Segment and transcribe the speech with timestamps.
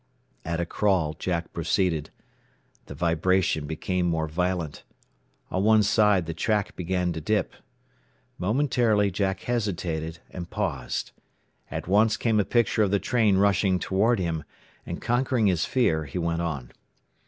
[0.43, 2.09] At a crawl Jack proceeded.
[2.87, 4.81] The vibration became more violent.
[5.51, 7.53] On one side the track began to dip.
[8.39, 11.11] Momentarily Jack hesitated, and paused.
[11.69, 14.43] At once came a picture of the train rushing toward him,
[14.87, 16.71] and conquering his fear, he went on.